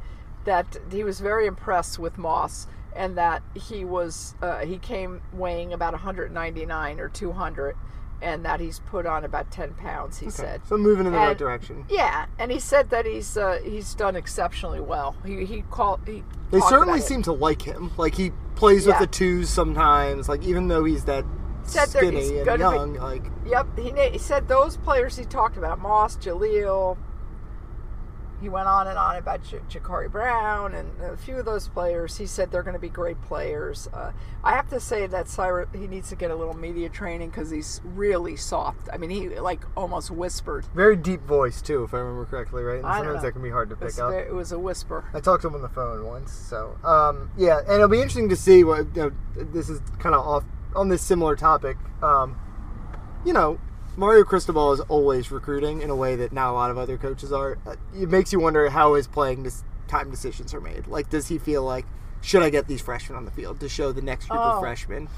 [0.44, 5.72] that he was very impressed with Moss and that he was uh, he came weighing
[5.72, 7.76] about 199 or 200,
[8.22, 10.18] and that he's put on about 10 pounds.
[10.18, 10.60] He said.
[10.68, 11.84] so moving in the right direction.
[11.88, 15.16] Yeah, and he said that he's uh, he's done exceptionally well.
[15.24, 16.22] He he called he.
[16.50, 17.02] They certainly it.
[17.04, 17.90] seem to like him.
[17.96, 18.98] Like he plays Yeah.
[18.98, 20.28] with the twos sometimes.
[20.28, 21.24] Like even though he's that
[21.64, 25.56] Said skinny and gonna be- young, like Yep, he, he said those players he talked
[25.56, 26.96] about Moss, Jaleel.
[28.40, 32.16] He went on and on about J- Jacurri Brown and a few of those players.
[32.18, 33.88] He said they're going to be great players.
[33.92, 34.12] Uh,
[34.44, 37.50] I have to say that Cyrus he needs to get a little media training because
[37.50, 38.88] he's really soft.
[38.92, 40.66] I mean, he like almost whispered.
[40.74, 42.78] very deep voice too, if I remember correctly, right?
[42.78, 44.10] And I sometimes that can be hard to pick up.
[44.10, 45.04] very- it was a whisper.
[45.14, 48.28] I talked to him on the phone once, so um, yeah, and it'll be interesting
[48.28, 50.44] to see what you know, this is kind of off
[50.74, 51.76] on this similar topic.
[52.02, 52.38] Um,
[53.24, 53.58] you know,
[53.96, 57.32] Mario Cristobal is always recruiting in a way that not a lot of other coaches
[57.32, 57.58] are.
[57.66, 59.50] Uh, It makes you wonder how his playing
[59.88, 60.86] time decisions are made.
[60.86, 61.86] Like, does he feel like
[62.20, 64.60] should I get these freshmen on the field to show the next group Oh, of
[64.60, 65.08] freshmen?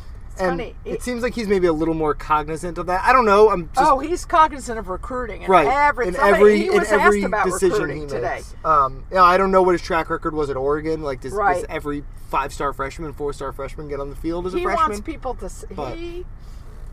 [0.40, 0.76] And funny.
[0.84, 3.02] it It- seems like he's maybe a little more cognizant of that.
[3.04, 3.50] I don't know.
[3.50, 6.92] I'm just oh, he's cognizant of recruiting and right every, in every he in was
[6.92, 8.34] every asked about decision he today.
[8.36, 8.54] makes.
[8.64, 11.02] Um, yeah, I don't know what his track record was at Oregon.
[11.02, 14.54] Like, does, does every five star freshman, four star freshman get on the field as
[14.54, 14.76] a freshman?
[14.84, 15.50] He wants people to.
[15.74, 16.24] But- He,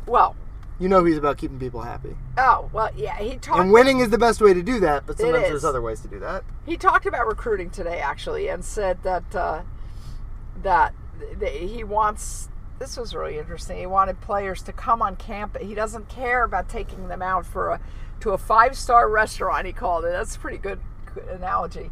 [0.07, 0.35] well,
[0.79, 2.15] you know, he's about keeping people happy.
[2.37, 3.17] oh well, yeah.
[3.19, 3.59] He talked.
[3.61, 6.07] And winning is the best way to do that, but sometimes there's other ways to
[6.07, 6.43] do that.
[6.65, 9.61] he talked about recruiting today actually and said that uh,
[10.63, 10.93] that
[11.39, 15.73] th- he wants this was really interesting he wanted players to come on campus he
[15.73, 17.79] doesn't care about taking them out for a
[18.19, 20.79] to a five star restaurant he called it that's a pretty good,
[21.13, 21.89] good analogy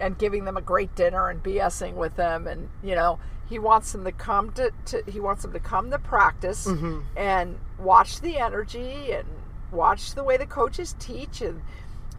[0.00, 3.92] and giving them a great dinner and BSing with them and you know he wants
[3.92, 7.00] them to come to, to he wants them to come to practice Mm-hmm.
[7.16, 9.26] and watch the energy and
[9.70, 11.62] watch the way the coaches teach and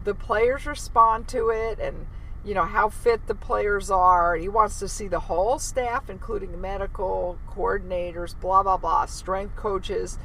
[0.04, 2.06] the players respond to it and
[2.44, 4.34] you know how fit the players are.
[4.34, 9.56] He wants to see the whole staff including the medical coordinators blah blah blah strength
[9.56, 10.18] coaches.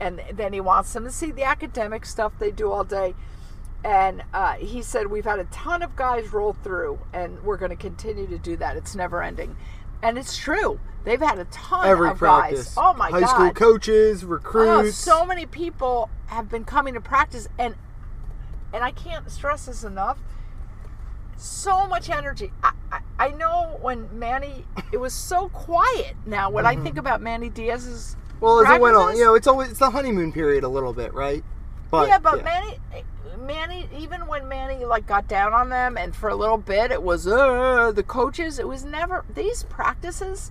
[0.00, 3.14] And then he wants them to see the academic stuff they do all day.
[3.84, 7.70] And uh, he said we've had a ton of guys roll through and we're going
[7.70, 8.76] to continue to do that.
[8.76, 9.56] It's never ending
[10.02, 12.74] and it's true they've had a ton Every of practice.
[12.74, 14.96] guys oh my High god school coaches, Oh, recruits.
[14.96, 17.74] so many people have been coming to practice, and
[18.72, 20.18] and I can't stress this enough.
[21.36, 22.52] So much energy.
[22.62, 26.14] I, I, I know when Manny, it was so quiet.
[26.24, 26.98] Now, when I think mm-hmm.
[27.00, 30.32] about Manny Diaz's well, as it went on, you know, it's always it's the honeymoon
[30.32, 31.44] period a little bit, right?
[31.90, 32.78] But yeah, but Manny,
[33.46, 37.02] Manny, even when Manny like got down on them, and for a little bit it
[37.02, 38.58] was uh, the coaches.
[38.58, 40.50] It was never these practices.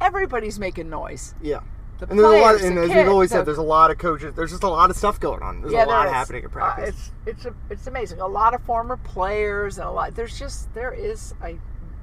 [0.00, 1.34] Everybody's making noise.
[1.42, 1.60] yeah.
[1.98, 3.90] The And there's a lot, players, and as we've always the- said, there's a lot
[3.90, 4.32] of coaches.
[4.36, 5.60] There's just a lot of stuff going on.
[5.62, 7.10] There's a lot happening at Uh, practice.
[7.26, 8.20] it's it's a, it's amazing.
[8.20, 10.14] A lot of former players and a lot.
[10.14, 11.58] There's just there is a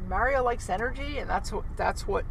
[0.10, 2.26] Mario likes energy, and that's what that's what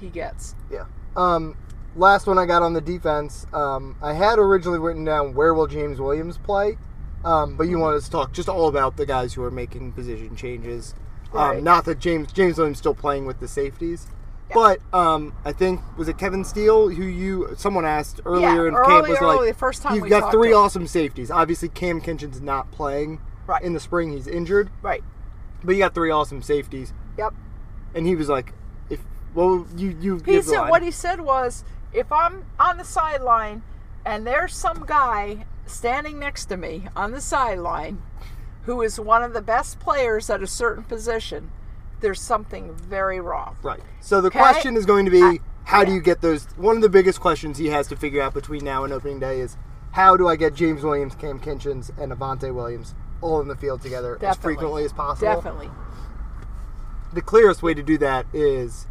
[0.00, 0.56] he gets.
[0.68, 0.86] Yeah.
[1.16, 1.56] Um,
[1.94, 3.46] last one I got on the defense.
[3.52, 6.76] Um, I had originally written down where will James Williams play,
[7.24, 10.36] um, but you wanted to talk just all about the guys who are making position
[10.36, 10.94] changes.
[11.32, 11.58] Right.
[11.58, 14.06] Um, not that James James Williams still playing with the safeties.
[14.54, 18.88] But um, I think was it Kevin Steele who you someone asked earlier in camp
[18.88, 21.30] early, was early, like the first time you've got three awesome safeties.
[21.30, 23.62] Obviously Cam Kinchen's not playing Right.
[23.62, 24.70] in the spring; he's injured.
[24.82, 25.02] Right.
[25.64, 27.34] But you got three awesome safeties, Yep.
[27.94, 28.52] and he was like,
[28.88, 29.00] "If
[29.34, 33.62] well, you you He said what he said was, if I'm on the sideline
[34.04, 38.02] and there's some guy standing next to me on the sideline
[38.64, 41.50] who is one of the best players at a certain position,
[42.00, 43.56] there's something very wrong.
[43.62, 43.80] Right.
[44.00, 44.38] So the Okay.
[44.38, 46.46] question is going to be I- how do you get those?
[46.56, 49.40] One of the biggest questions he has to figure out between now and opening day
[49.40, 49.56] is
[49.92, 53.82] how do I get James Williams, Cam Kinchens, and Avantae Williams all in the field
[53.82, 55.32] together as frequently as possible?
[55.32, 55.70] Definitely.
[57.12, 58.86] The clearest way to do that is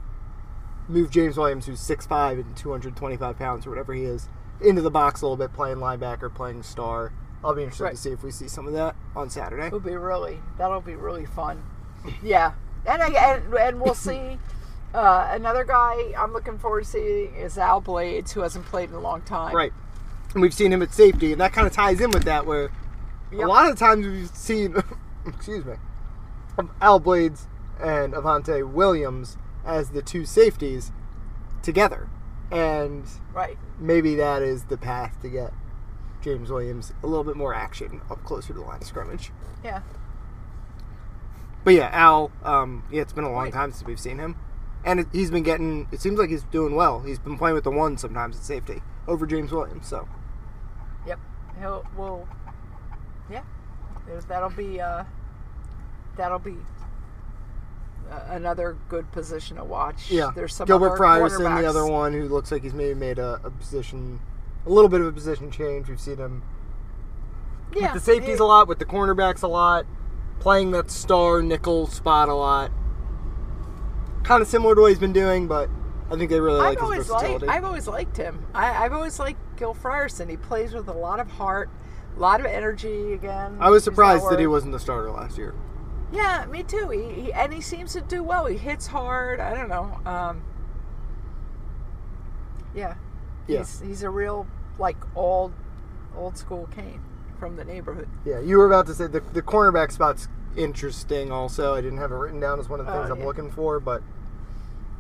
[0.88, 4.30] move James Williams, who's 6'5 and 225 pounds or whatever he is,
[4.62, 7.12] into the box a little bit, playing linebacker, playing star.
[7.44, 7.96] I'll be interested Right.
[7.96, 9.68] to see if we see some of that on Saturday.
[9.68, 11.62] It'll be really that'll be really fun.
[12.24, 12.54] Yeah,
[12.86, 14.40] and I- and and we'll see.
[14.94, 18.96] Uh, another guy I'm looking forward to seeing is Al Blades, who hasn't played in
[18.96, 19.54] a long time.
[19.54, 19.74] Right.
[20.32, 22.70] And we've seen him at safety, and that kind of ties in with that, where
[23.34, 23.44] Yep.
[23.44, 24.78] a lot of times we've seen,
[25.26, 25.74] excuse me,
[26.80, 30.94] Al Blades and Avantae Williams as the two safeties
[31.62, 32.08] together.
[32.50, 33.58] And Right.
[33.80, 35.54] Maybe that is the path to get
[36.22, 39.32] James Williams a little bit more action up closer to the line of scrimmage.
[39.64, 39.82] Yeah.
[41.64, 43.54] But yeah, Al, um, yeah, it's been a long Right.
[43.54, 44.36] time since we've seen him.
[44.84, 47.00] And it, he's been getting, it seems like he's doing well.
[47.02, 50.08] He's been playing with the one sometimes at safety over James Williams, so.
[51.08, 51.20] Yep.
[51.60, 51.86] He'll.
[51.98, 52.28] Will.
[53.32, 53.42] Yeah.
[54.06, 54.80] There's, that'll be.
[54.80, 55.06] Uh,
[56.16, 56.56] that'll be.
[58.28, 60.12] Another good position to watch.
[60.12, 63.40] Yeah, There's some Gilbert Frierson, the other one who looks like he's maybe made a,
[63.44, 64.20] a position,
[64.66, 65.90] a little bit of a position change.
[65.90, 66.44] We've seen him
[67.74, 67.94] Yeah.
[67.94, 69.86] with the safeties he- a lot, with the cornerbacks a lot,
[70.40, 72.72] playing that star nickel spot a lot.
[74.24, 75.70] Kind of similar to what he's been doing, but
[76.12, 77.22] I think they really like I've his always liked.
[77.24, 77.48] versatility.
[77.48, 78.46] I've always liked him.
[78.54, 80.30] I, I've always liked Gil Frierson.
[80.30, 81.70] He plays with a lot of heart,
[82.16, 83.14] a lot of energy.
[83.14, 85.54] Again, I was use that surprised that he wasn't the starter last year.
[86.12, 86.90] Yeah, me too.
[86.90, 88.46] He, he and he seems to do well.
[88.46, 89.40] He hits hard.
[89.40, 90.00] I don't know.
[90.06, 90.44] Um,
[92.74, 92.96] yeah,
[93.48, 93.60] Yeah.
[93.60, 95.54] he's he's a real like old
[96.16, 97.02] old school Cane
[97.40, 98.08] from the neighborhood.
[98.26, 101.74] Yeah, you were about to say the, the cornerback spot's interesting also.
[101.74, 103.26] I didn't have it written down as one of the Oh, things I'm yeah.
[103.26, 104.02] looking for, but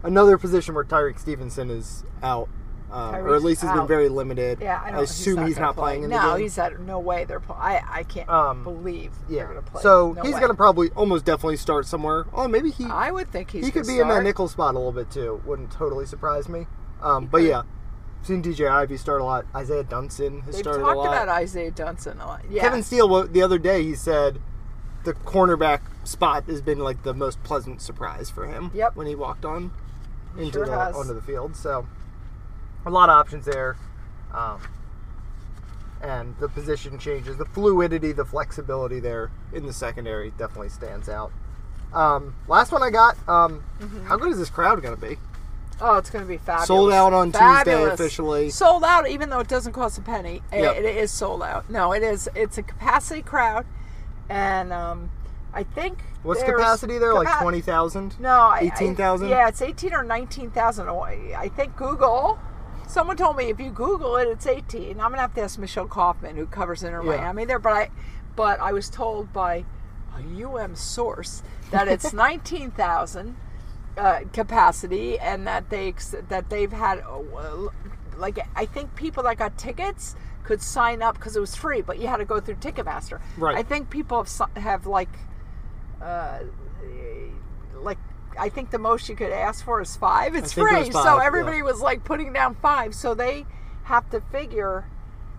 [0.03, 2.49] another position where Tyrique Stevenson is out
[2.91, 4.59] um, or at least has been very limited.
[4.61, 5.83] Yeah, I, I assume he's gonna not play.
[5.83, 6.41] playing in the no, game.
[6.43, 7.39] he's at no way they're.
[7.39, 9.39] Pl- I I can't Um, believe yeah.
[9.39, 9.81] they're gonna play.
[9.81, 12.25] So No he's gonna probably almost definitely start somewhere.
[12.33, 13.65] Oh, maybe he I would think he's.
[13.65, 15.41] he could be in that nickel spot a little bit too.
[15.45, 16.67] Wouldn't totally surprise me.
[17.01, 17.47] Um, but could.
[17.49, 17.61] yeah,
[18.23, 19.45] seen DJ Ivey start a lot.
[19.55, 21.07] Isaiah Dunson has They've started talked a lot.
[21.07, 22.41] about Isaiah Dunson a lot.
[22.49, 22.61] Yeah.
[22.61, 24.39] Kevin Steele the other day he said
[25.03, 28.71] the cornerback spot has been like the most pleasant surprise for him.
[28.73, 28.95] Yep.
[28.95, 29.71] When he walked on
[30.37, 30.95] into sure the has.
[30.95, 31.87] onto the field, so
[32.85, 33.77] a lot of options there.
[34.33, 34.59] Um,
[36.01, 41.31] and the position changes, the fluidity, the flexibility there in the secondary definitely stands out.
[41.93, 43.15] Um, last one I got.
[43.27, 44.05] Um, Mm-hmm.
[44.07, 45.17] How good is this crowd going to be?
[45.81, 46.67] Oh, it's going to be fabulous.
[46.67, 48.49] Sold out on Tuesday officially.
[48.49, 50.41] Sold out, even though it doesn't cost a penny.
[50.51, 50.75] It- Yep.
[50.77, 51.69] it is sold out.
[51.69, 52.29] No, it is.
[52.35, 53.65] It's a capacity crowd,
[54.29, 55.09] and um,
[55.53, 57.13] I think What's capacity there?
[57.13, 58.17] Like twenty thousand?
[58.19, 59.27] No, eighteen thousand.
[59.29, 60.87] Yeah, it's eighteen or nineteen thousand.
[60.89, 62.39] I think Google.
[62.87, 64.99] Someone told me if you Google it, it's eighteen.
[64.99, 67.17] I'm gonna have to ask Michelle Kaufman, who covers Inter Yeah.
[67.17, 67.59] Miami there.
[67.59, 67.89] But I,
[68.35, 69.65] but I was told by
[70.17, 73.35] a UM source that it's nineteen thousand
[73.97, 75.93] uh, capacity, and that they
[76.29, 77.69] that they've had uh,
[78.17, 81.99] like I think people that got tickets could sign up because it was free, but
[81.99, 83.19] you had to go through Ticketmaster.
[83.35, 83.57] Right.
[83.57, 85.09] I think people have have like
[86.01, 86.39] uh,
[86.83, 87.14] like
[88.39, 90.35] I think the most you could ask for is five.
[90.35, 91.25] It's think it free, five, so yeah.
[91.25, 92.93] everybody was like putting down five.
[92.95, 93.45] So they
[93.83, 94.85] have to figure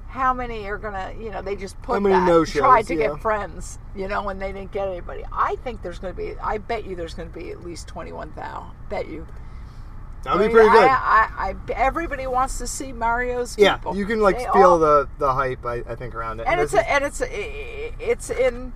[0.09, 2.95] how many are gonna, you know, they just put How many that no-shows, tried to
[2.95, 3.09] yeah.
[3.09, 5.25] get friends, you know, and they didn't get anybody.
[5.33, 6.35] I think there's gonna be.
[6.43, 8.71] I bet you there's gonna be at least twenty one thousand.
[8.89, 9.27] Bet you.
[10.23, 10.89] That'd be I mean, pretty good.
[10.89, 13.93] I, I, everybody wants to see Mario's People.
[13.95, 15.65] yeah, you can like They feel all- the the hype.
[15.65, 16.47] I, I think around it.
[16.49, 18.73] and this it's is- a, and it's a, it's in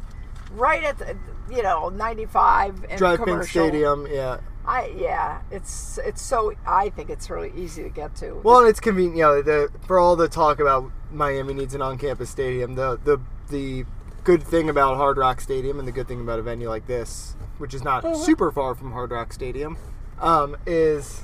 [0.53, 1.17] right at the,
[1.51, 3.67] you know 95 and DRV PNK commercial.
[3.69, 4.39] Stadium, yeah.
[4.67, 8.35] I yeah, it's it's so I think it's really easy to get to.
[8.45, 9.17] Well, and it's convenient.
[9.17, 13.21] You know, the, for all the talk about Miami needs an on-campus stadium, the the
[13.49, 13.85] the
[14.23, 17.35] good thing about Hard Rock Stadium and the good thing about a venue like this,
[17.59, 18.15] which is not Uh-huh.
[18.15, 19.79] super far from Hard Rock Stadium,
[20.21, 21.23] um, is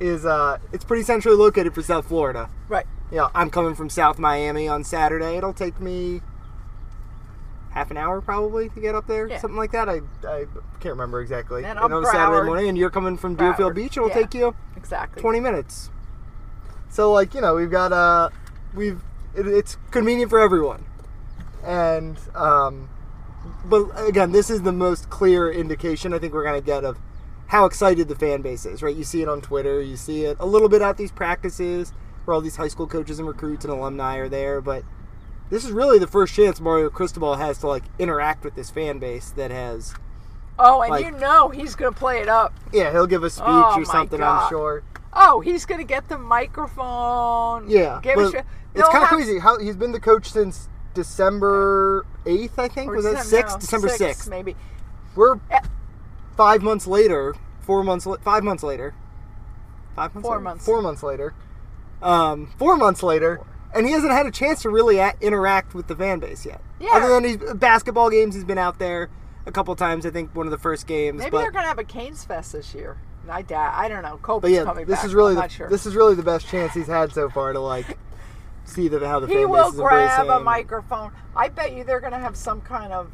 [0.00, 2.50] is uh, it's pretty centrally located for South Florida.
[2.68, 2.86] right.
[3.12, 5.36] You know, I'm coming from South Miami on Saturday.
[5.36, 6.20] It'll take me
[7.74, 9.40] half an hour probably to get up there, Yeah.
[9.40, 9.88] something like that.
[9.88, 10.46] I, I
[10.78, 11.64] can't remember exactly.
[11.64, 12.46] And And on Saturday Broward.
[12.46, 13.96] morning, and you're coming from Deerfield Broward, Beach.
[13.96, 14.14] It'll yeah.
[14.14, 15.20] take you Exactly.
[15.20, 15.90] 20 minutes.
[16.88, 18.28] So like you know we've got uh
[18.74, 19.02] we've
[19.34, 20.84] it, it's convenient for everyone,
[21.64, 22.88] and um,
[23.64, 26.98] but again this is the most clear indication I think we're gonna get of
[27.48, 28.80] how excited the fan base is.
[28.82, 31.92] Right, you see it on Twitter, you see it a little bit at these practices
[32.24, 34.84] where all these high school coaches and recruits and alumni are there, but.
[35.54, 38.98] This is really the first chance Mario Cristobal has to like interact with this fan
[38.98, 39.94] base that has
[40.58, 42.52] Oh, and like- you know he's gonna play it up.
[42.72, 44.42] yeah he'll give a speech Oh, or something God.
[44.42, 47.68] I'm sure Oh, he's gonna get the microphone.
[47.70, 48.34] Yeah, Give a sh-
[48.74, 52.90] it's kind of crazy how he's been the coach since December eighth, I think.
[52.90, 53.54] or Was that sixth?
[53.54, 54.56] no, December sixth, maybe.
[55.14, 55.60] We're Eh.
[56.36, 58.92] five months later, four months, five months later,
[59.94, 60.42] five months, Four later?
[60.42, 60.64] months.
[60.64, 61.32] four months later,
[62.02, 63.38] um, four months later,
[63.74, 66.60] and he hasn't had a chance to really a- interact with the fan base yet.
[66.80, 66.90] Yeah.
[66.92, 69.10] Other than these uh, basketball games, he's been out there
[69.46, 70.06] a couple times.
[70.06, 71.18] I think one of the first games.
[71.18, 72.96] Maybe but, they're gonna have a Canes Fest this year.
[73.28, 73.72] I doubt.
[73.74, 74.18] I don't know.
[74.18, 75.06] Kobe's yeah, coming this back.
[75.06, 75.68] is really I'm the, not sure.
[75.68, 77.98] this is really the best chance he's had so far to like
[78.64, 81.12] see the how the he fan will base is grab a microphone.
[81.34, 83.10] I bet you they're going to have some kind of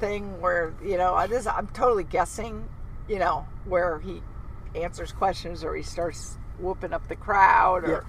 [0.00, 1.46] thing where you know I- this.
[1.46, 2.68] I'm totally guessing.
[3.08, 4.22] You know where he
[4.74, 8.06] answers questions or he starts whooping up the crowd or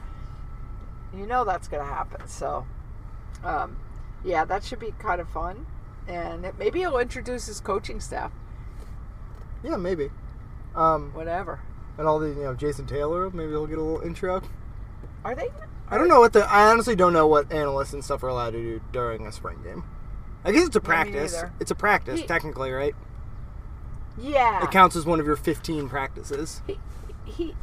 [1.14, 2.28] you know that's going to happen.
[2.28, 2.66] So,
[3.44, 3.78] um,
[4.24, 5.66] yeah, that should be kind of fun.
[6.08, 8.32] And it, maybe he'll introduce his coaching staff.
[9.64, 10.10] Yeah, maybe.
[10.76, 11.60] Um, Whatever.
[11.98, 14.42] and all the you know Jason Taylor, maybe he'll get a little intro.
[15.24, 15.50] Are they?
[15.90, 18.52] I don't know what the I honestly don't know what analysts and stuff are allowed
[18.52, 19.84] to do during a spring game.
[20.44, 21.44] I guess it's a practice.
[21.60, 22.94] It's a practice He- technically, right?
[24.20, 24.64] Yeah.
[24.64, 26.62] It counts as one of your 15 practices.
[26.68, 26.78] he,
[27.26, 27.56] he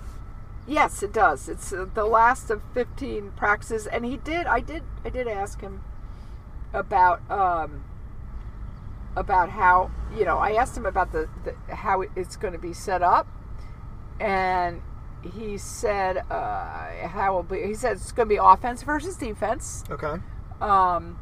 [0.66, 4.82] yes it does it's uh, the last of 15 practices and he did i did
[5.04, 5.82] i did ask him
[6.72, 7.84] about um
[9.16, 12.72] about how you know i asked him about the, the how it's going to be
[12.72, 13.26] set up
[14.20, 14.80] and
[15.34, 19.84] he said uh how will be he said it's going to be offense versus defense
[19.90, 20.16] Okay.
[20.60, 21.18] um,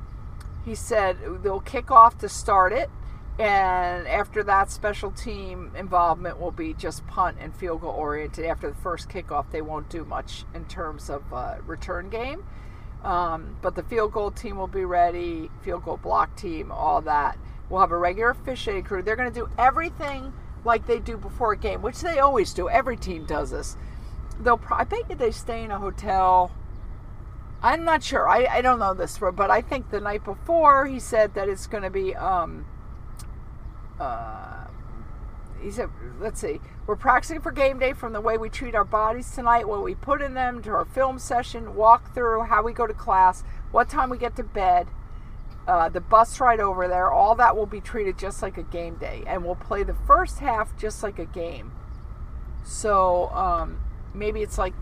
[0.65, 2.91] he said they'll kick off to start it,
[3.39, 8.45] and after that, special team involvement will be just punt and field goal oriented.
[8.45, 12.45] After the first kickoff, they won't do much in terms of uh, return game.
[13.03, 17.39] Um, but the field goal team will be ready, field goal block team, all that.
[17.71, 19.03] We'll have a regular officiating crew.
[19.03, 22.69] They're going to do everything like they do before a game, which they always do.
[22.69, 23.77] Every team does this.
[24.39, 24.61] they'll.
[24.71, 26.51] I bet you they stay in a hotel.
[27.63, 28.29] I'm not sure.
[28.29, 31.67] I, I don't know this, but I think the night before he said that it's
[31.67, 32.15] going to be.
[32.15, 32.67] Um,
[34.01, 34.67] uh,
[35.63, 38.85] he said, let's see, we're practicing for game day from the way we treat our
[38.85, 42.73] bodies tonight, what we put in them, to our film session, walk through, how we
[42.73, 44.89] go to class, what time we get to bed,
[45.69, 47.11] uh, the bus ride over there.
[47.11, 50.39] All that will be treated just like a game day, and we'll play the first
[50.39, 51.73] half just like a game.
[52.65, 53.81] So um,
[54.15, 54.75] maybe it's like,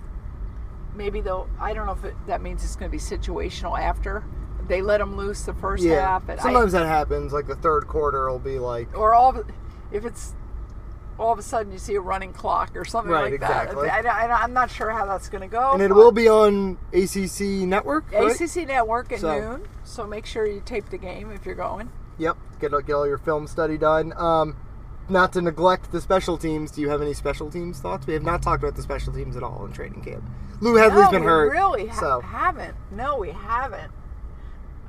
[0.95, 1.49] maybe they'll.
[1.61, 4.25] I don't know if it, that means it's going to be situational after
[4.69, 6.01] they let them loose the first Yeah.
[6.07, 6.29] half.
[6.29, 7.33] And I- Sometimes that happens.
[7.33, 9.47] Like the third quarter will be like or all of,
[9.93, 10.35] if it's
[11.19, 13.89] all of a sudden you see a running clock or something Right, like exactly.
[13.89, 14.07] that.
[14.07, 15.73] I, I, I'm not sure how that's going to go.
[15.73, 18.13] and it will be on ACC Network.
[18.13, 18.31] right?
[18.41, 19.63] ACC Network at So- noon.
[19.85, 21.91] So make sure you tape the game if you're going.
[22.19, 22.37] Yep.
[22.61, 24.13] Get get all your film study done.
[24.17, 24.57] Um,
[25.09, 26.71] not to neglect the special teams.
[26.71, 28.07] Do you have any special teams thoughts?
[28.07, 30.23] We have not talked about the special teams at all in training camp.
[30.61, 31.51] Lou Hedley's no, been hurt.
[31.53, 32.75] really ha- so haven't.
[32.91, 33.91] No, we haven't.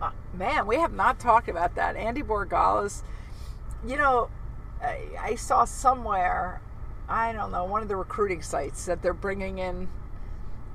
[0.02, 1.95] Uh, man, we have not talked about that.
[1.95, 3.04] Andy Borregales,
[3.86, 4.30] you know,
[4.82, 6.62] I, I saw somewhere,
[7.08, 9.89] I don't know, one of the recruiting sites that they're bringing in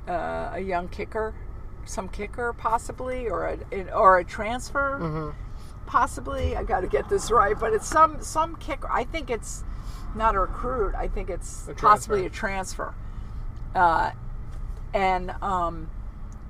[0.07, 1.35] uh, a young kicker,
[1.87, 5.39] some kicker possibly, or a or a transfer Mm-hmm.
[5.87, 6.57] possibly.
[6.57, 8.91] I got to get this right, but it's some some kicker.
[8.91, 9.64] I think it's
[10.14, 10.95] not a recruit.
[10.95, 12.95] I think it's A possibly a transfer.
[13.75, 14.11] Uh,
[14.93, 15.89] and um,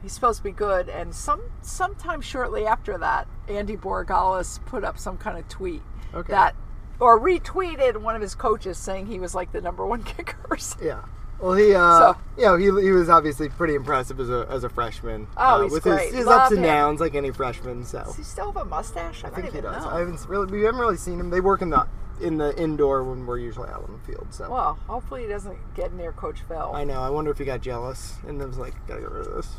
[0.04, 0.88] he's supposed to be good.
[0.88, 5.82] And some sometime shortly after that, Andy Borregales put up some kind of tweet
[6.14, 6.32] Okay.
[6.32, 6.54] that,
[7.00, 10.56] or retweeted one of his coaches saying he was like the number one kicker.
[10.80, 11.02] yeah.
[11.40, 14.62] Well, he, uh, So- you know, he, he was obviously pretty impressive as a, as
[14.62, 15.26] a freshman.
[15.36, 16.06] Oh, uh, he's with great.
[16.10, 16.64] his, his ups and him.
[16.66, 17.84] downs like any freshman.
[17.84, 19.24] So Does he still have a mustache?
[19.24, 19.84] I, I think he does.
[19.84, 19.90] know.
[19.90, 21.30] I haven't really, we haven't really seen him.
[21.30, 21.86] They work in the
[22.20, 24.28] in the indoor when we're usually out on the field.
[24.30, 26.70] So Well, hopefully he doesn't get near Coach Phil.
[26.72, 27.02] I know.
[27.02, 29.50] I wonder if he got jealous and was like, gotta get rid of this.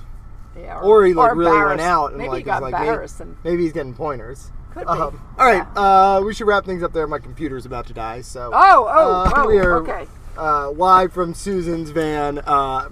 [0.57, 1.83] Yeah, Or he like really went embarrassed.
[1.83, 4.51] out and maybe like he got like, maybe, and maybe he's getting pointers.
[4.73, 4.87] Could be.
[4.87, 7.07] Um, all right, uh, we should wrap things up there.
[7.07, 8.51] My computer's about to die, so.
[8.53, 10.07] Oh, oh, uh, oh, we are, okay.
[10.37, 12.89] Uh, live from Susan's van, uh,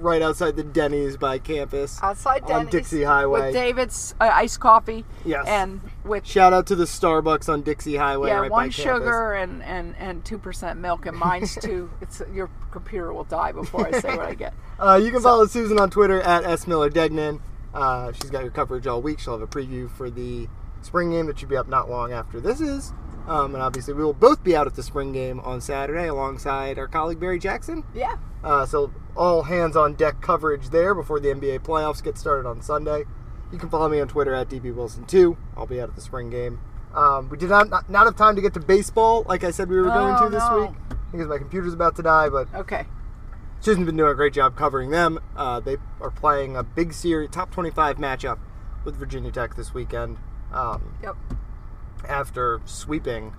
[0.00, 1.98] right outside the Denny's by campus.
[2.02, 2.66] outside Denny's.
[2.66, 3.46] on Dixie Highway.
[3.46, 5.04] with David's uh, iced coffee.
[5.24, 5.46] Yes.
[5.46, 8.82] and with Shout out to the Starbucks on Dixie Highway, yeah, right by one campus.
[9.02, 11.90] sugar and and and two percent milk, and mine's two.
[12.00, 14.54] It's your computer will die before I say what I get.
[14.80, 17.38] Uh, you can follow Susan on Twitter at smillerdegnan.
[17.74, 19.18] Uh, she's got your coverage all week.
[19.20, 20.48] She'll have a preview for the
[20.80, 22.94] spring game that should be up not long after this is.
[23.28, 26.78] Um, and obviously, we will both be out at the spring game on Saturday alongside
[26.78, 27.84] our colleague Barry Jackson.
[27.94, 32.48] Yeah, Uh, so, all hands on deck coverage there before the NBA playoffs get started
[32.48, 33.04] on Sunday.
[33.52, 35.36] You can follow me on Twitter at DBWilson2.
[35.56, 36.60] I'll be out at the spring game.
[36.94, 39.68] Um, we did not, not not have time to get to baseball like I said
[39.68, 40.60] we were going Oh, to this no.
[40.66, 40.70] week
[41.12, 42.86] because my computer's about to die, but okay.
[43.60, 45.18] Susan's been doing a great job covering them.
[45.36, 48.38] Uh, they are playing a big series, top 25 matchup
[48.84, 50.16] with Virginia Tech this weekend
[50.52, 51.16] um, Yep.
[52.08, 53.34] after sweeping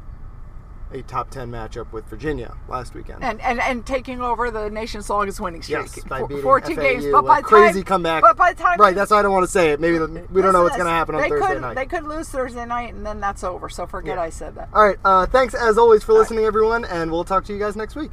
[0.94, 3.24] a top 10 matchup with Virginia last weekend.
[3.24, 5.80] And, and and taking over the nation's longest winning streak.
[5.96, 7.06] Yes, by beating 14 FAU, games.
[7.06, 8.22] a But by crazy time, comeback.
[8.22, 9.80] But by the time right, that's why I don't want to say it.
[9.80, 11.76] Maybe the, we don't know what's going to happen on they Thursday could, night.
[11.76, 13.70] They could lose Thursday night, and then that's over.
[13.70, 14.24] So forget Yeah.
[14.24, 14.70] I said that.
[14.74, 17.76] All right, uh, thanks as always for listening, everyone, and we'll talk to you guys
[17.76, 18.12] next week.